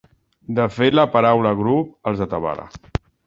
[0.59, 2.67] De fet, la paraula grup els atabala.